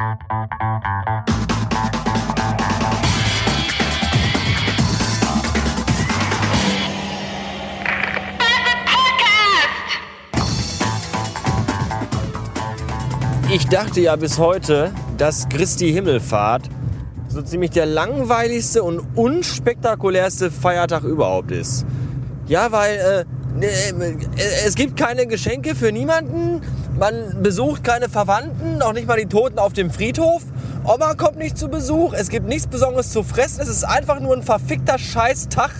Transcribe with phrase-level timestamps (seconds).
[0.00, 0.06] Ich
[13.66, 16.70] dachte ja bis heute, dass Christi Himmelfahrt
[17.28, 21.84] so ziemlich der langweiligste und unspektakulärste Feiertag überhaupt ist.
[22.46, 23.24] Ja, weil äh,
[24.64, 26.62] es gibt keine Geschenke für niemanden,
[26.98, 30.42] man besucht keine Verwandten, noch nicht mal die Toten auf dem Friedhof.
[30.84, 34.36] Oma kommt nicht zu Besuch, es gibt nichts Besonderes zu fressen, es ist einfach nur
[34.36, 35.70] ein verfickter Scheißtag,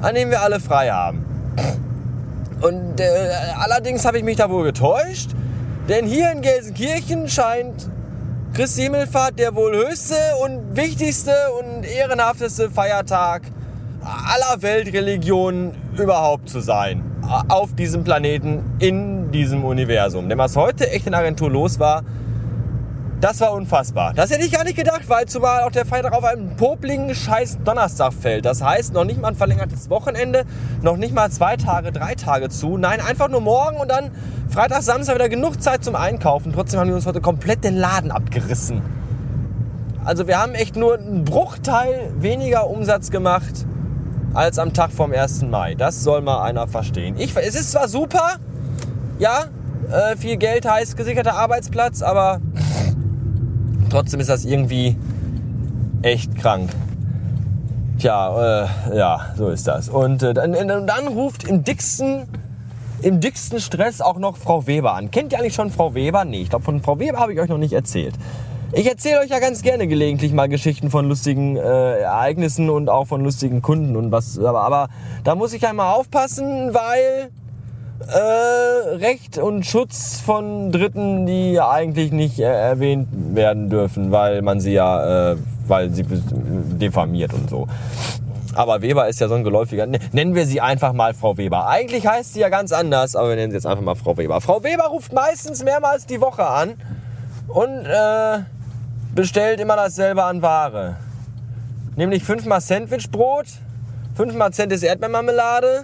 [0.00, 1.24] an dem wir alle frei haben.
[2.60, 5.30] Und äh, allerdings habe ich mich da wohl getäuscht.
[5.88, 7.88] Denn hier in Gelsenkirchen scheint
[8.52, 13.42] Christi Himmelfahrt der wohl höchste und wichtigste und ehrenhafteste Feiertag
[14.02, 17.02] aller Weltreligionen überhaupt zu sein.
[17.48, 20.28] Auf diesem Planeten, in diesem Universum.
[20.28, 22.02] Denn was heute echt in Agentur los war,
[23.20, 24.14] das war unfassbar.
[24.14, 27.58] Das hätte ich gar nicht gedacht, weil zumal auch der Feiertag auf einen popligen scheiß
[27.64, 28.44] Donnerstag fällt.
[28.44, 30.44] Das heißt, noch nicht mal ein verlängertes Wochenende,
[30.82, 32.78] noch nicht mal zwei Tage, drei Tage zu.
[32.78, 34.12] Nein, einfach nur morgen und dann
[34.48, 36.52] Freitag, Samstag wieder genug Zeit zum Einkaufen.
[36.52, 38.82] Trotzdem haben wir uns heute komplett den Laden abgerissen.
[40.04, 43.66] Also wir haben echt nur einen Bruchteil weniger Umsatz gemacht
[44.34, 45.42] als am Tag vom 1.
[45.42, 45.74] Mai.
[45.74, 47.16] Das soll mal einer verstehen.
[47.18, 48.36] Ich, es ist zwar super,
[49.18, 49.46] ja,
[49.90, 52.40] äh, viel Geld heißt gesicherter Arbeitsplatz, aber
[53.90, 54.96] trotzdem ist das irgendwie
[56.02, 56.70] echt krank.
[57.98, 59.88] Tja, äh, ja, so ist das.
[59.88, 62.28] Und äh, dann, dann ruft im dicksten,
[63.02, 65.10] im dicksten Stress auch noch Frau Weber an.
[65.10, 66.24] Kennt ihr eigentlich schon Frau Weber?
[66.24, 68.14] Nee, ich glaube, von Frau Weber habe ich euch noch nicht erzählt.
[68.72, 73.06] Ich erzähle euch ja ganz gerne gelegentlich mal Geschichten von lustigen äh, Ereignissen und auch
[73.06, 74.38] von lustigen Kunden und was.
[74.38, 74.88] Aber, aber
[75.24, 77.30] da muss ich einmal aufpassen, weil
[78.06, 84.60] äh, Recht und Schutz von Dritten, die eigentlich nicht äh, erwähnt werden dürfen, weil man
[84.60, 85.36] sie ja, äh,
[85.66, 87.68] weil sie diffamiert und so.
[88.54, 89.86] Aber Weber ist ja so ein geläufiger.
[89.86, 91.68] Nennen wir sie einfach mal Frau Weber.
[91.68, 94.42] Eigentlich heißt sie ja ganz anders, aber wir nennen sie jetzt einfach mal Frau Weber.
[94.42, 96.74] Frau Weber ruft meistens mehrmals die Woche an
[97.48, 98.40] und äh,
[99.18, 100.94] bestellt immer dasselbe an Ware.
[101.96, 103.46] Nämlich fünfmal Sandwichbrot,
[104.14, 105.82] fünfmal Centis Erdbeermarmelade,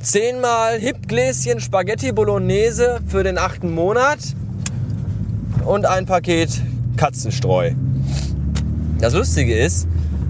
[0.00, 4.18] zehnmal Hipgläschen Spaghetti Bolognese für den achten Monat
[5.64, 6.50] und ein Paket
[6.96, 7.74] Katzenstreu.
[8.98, 9.86] Das Lustige ist,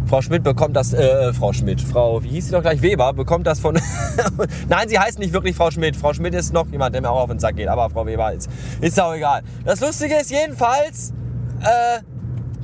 [0.06, 3.46] Frau Schmidt bekommt das, äh, Frau Schmidt, Frau, wie hieß sie doch gleich, Weber, bekommt
[3.46, 3.80] das von,
[4.68, 5.96] nein, sie heißt nicht wirklich Frau Schmidt.
[5.96, 8.34] Frau Schmidt ist noch jemand, der mir auch auf den Sack geht, aber Frau Weber
[8.34, 8.50] ist,
[8.82, 9.40] ist auch egal.
[9.64, 11.14] Das Lustige ist jedenfalls,
[11.62, 12.00] äh,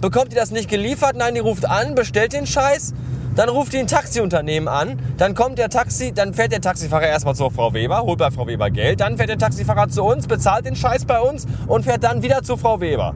[0.01, 2.95] bekommt die das nicht geliefert, nein, die ruft an, bestellt den Scheiß
[3.39, 7.37] dann ruft die ein Taxiunternehmen an, dann kommt der Taxi, dann fährt der Taxifahrer erstmal
[7.37, 10.67] zur Frau Weber, holt bei Frau Weber Geld, dann fährt der Taxifahrer zu uns, bezahlt
[10.67, 13.15] den Scheiß bei uns und fährt dann wieder zu Frau Weber.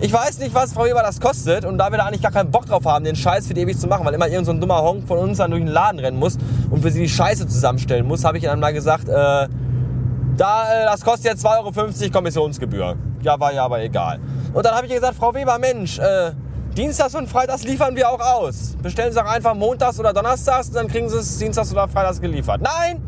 [0.00, 2.50] Ich weiß nicht, was Frau Weber das kostet und da wir da eigentlich gar keinen
[2.50, 4.80] Bock drauf haben, den Scheiß für die ewig zu machen, weil immer irgendein so dummer
[4.80, 6.38] Honk von uns dann durch den Laden rennen muss
[6.70, 10.86] und für sie die Scheiße zusammenstellen muss, habe ich dann mal gesagt, äh, da, äh,
[10.86, 12.96] das kostet jetzt 2,50 Euro Kommissionsgebühr.
[13.20, 14.18] Ja, war ja aber egal.
[14.52, 16.32] Und dann habe ich gesagt, Frau Weber, Mensch, äh,
[16.76, 18.76] Dienstags und Freitags liefern wir auch aus.
[18.82, 22.20] Bestellen Sie auch einfach montags oder donnerstags und dann kriegen Sie es Dienstags oder Freitags
[22.20, 22.60] geliefert.
[22.62, 23.02] Nein!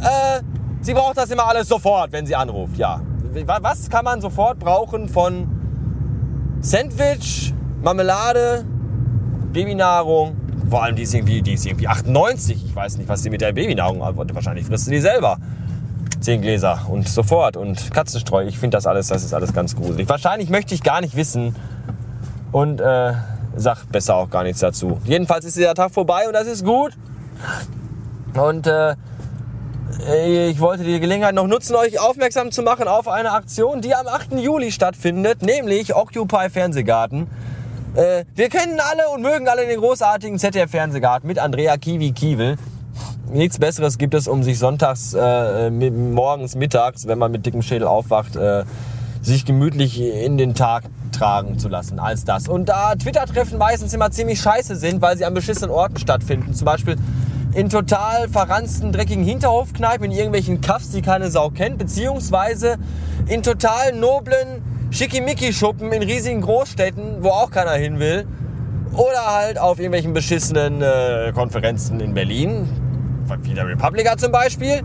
[0.00, 0.42] Äh,
[0.82, 2.76] Sie braucht das immer alles sofort, wenn sie anruft.
[2.76, 3.00] Ja.
[3.62, 5.46] Was kann man sofort brauchen von
[6.60, 8.64] Sandwich, Marmelade,
[9.52, 10.36] Babynahrung?
[10.68, 12.64] Vor allem die ist irgendwie, die ist irgendwie 98.
[12.64, 14.34] Ich weiß nicht, was sie mit der Babynahrung antwortet.
[14.34, 15.38] Wahrscheinlich frisst sie die selber.
[16.22, 18.44] Zehn Gläser und sofort und Katzenstreu.
[18.44, 20.08] Ich finde das alles, das ist alles ganz gruselig.
[20.08, 21.54] Wahrscheinlich möchte ich gar nicht wissen,
[22.52, 23.14] und äh,
[23.56, 25.00] sag besser auch gar nichts dazu.
[25.04, 26.92] Jedenfalls ist dieser Tag vorbei und das ist gut.
[28.34, 28.94] Und äh,
[30.48, 34.06] ich wollte die Gelegenheit noch nutzen, euch aufmerksam zu machen auf eine Aktion, die am
[34.06, 34.34] 8.
[34.34, 37.26] Juli stattfindet, nämlich Occupy Fernsehgarten.
[37.94, 42.56] Äh, wir kennen alle und mögen alle den großartigen ZDF Fernsehgarten mit Andrea Kiwi Kiewel.
[43.32, 47.86] Nichts Besseres gibt es, um sich sonntags, äh, morgens, mittags, wenn man mit dickem Schädel
[47.86, 48.64] aufwacht, äh,
[49.22, 52.46] sich gemütlich in den Tag tragen zu lassen als das.
[52.46, 56.66] Und da Twitter-Treffen meistens immer ziemlich scheiße sind, weil sie an beschissenen Orten stattfinden, zum
[56.66, 56.96] Beispiel
[57.54, 62.76] in total verranzten, dreckigen Hinterhofkneipen, in irgendwelchen Kaffs, die keine Sau kennt, beziehungsweise
[63.28, 68.26] in total noblen Schickimicki-Schuppen in riesigen Großstädten, wo auch keiner hin will.
[68.94, 72.68] Oder halt auf irgendwelchen beschissenen äh, Konferenzen in Berlin,
[73.42, 74.82] wie der Republika zum Beispiel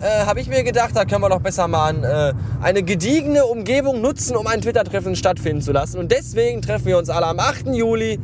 [0.00, 4.00] äh, habe ich mir gedacht, da können wir doch besser mal äh, eine gediegene Umgebung
[4.00, 5.98] nutzen, um ein Twitter-Treffen stattfinden zu lassen.
[5.98, 7.66] Und deswegen treffen wir uns alle am 8.
[7.68, 8.18] Juli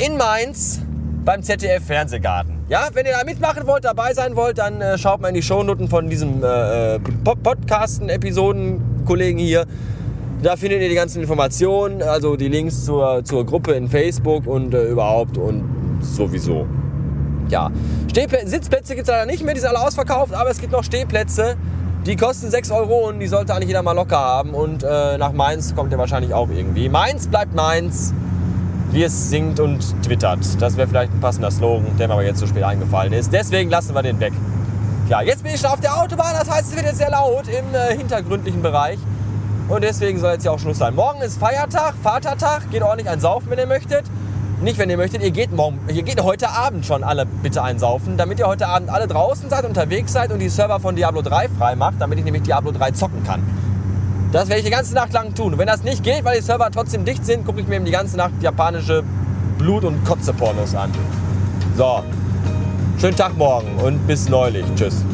[0.00, 0.80] in Mainz
[1.24, 2.54] beim ZDF Fernsehgarten.
[2.68, 5.42] Ja, wenn ihr da mitmachen wollt, dabei sein wollt, dann äh, schaut mal in die
[5.42, 9.66] Shownoten von diesem äh, äh Podcasten, Episoden, Kollegen hier.
[10.42, 14.74] Da findet ihr die ganzen Informationen, also die Links zur, zur Gruppe in Facebook und
[14.74, 16.66] äh, überhaupt und sowieso.
[17.48, 17.70] Ja,
[18.14, 20.84] Stehplä Sitzplätze gibt es leider nicht mehr, die sind alle ausverkauft, aber es gibt noch
[20.84, 21.56] Stehplätze.
[22.06, 24.50] Die kosten 6 Euro und die sollte eigentlich jeder mal locker haben.
[24.50, 26.88] Und äh, nach Mainz kommt ihr wahrscheinlich auch irgendwie.
[26.88, 28.14] Mainz bleibt Mainz,
[28.92, 30.38] wie es singt und twittert.
[30.60, 33.32] Das wäre vielleicht ein passender Slogan, der mir aber jetzt so spät eingefallen ist.
[33.32, 34.32] Deswegen lassen wir den weg.
[35.08, 37.48] Ja, jetzt bin ich schon auf der Autobahn, das heißt, es wird jetzt sehr laut
[37.48, 39.00] im äh, hintergründlichen Bereich.
[39.68, 40.94] Und deswegen soll jetzt hier auch Schluss sein.
[40.94, 44.04] Morgen ist Feiertag, Vatertag, geht ordentlich ein Saufen, wenn ihr möchtet.
[44.64, 48.16] Nicht, wenn ihr möchtet, ihr geht, morgen, ihr geht heute Abend schon alle bitte einsaufen,
[48.16, 51.50] damit ihr heute Abend alle draußen seid, unterwegs seid und die Server von Diablo 3
[51.50, 53.42] frei macht, damit ich nämlich Diablo 3 zocken kann.
[54.32, 55.52] Das werde ich die ganze Nacht lang tun.
[55.52, 57.84] Und wenn das nicht geht, weil die Server trotzdem dicht sind, gucke ich mir eben
[57.84, 59.02] die ganze Nacht japanische
[59.58, 60.90] Blut- und Kotze-Pornos an.
[61.76, 62.02] So,
[62.98, 64.64] schönen Tag morgen und bis neulich.
[64.76, 65.04] Tschüss.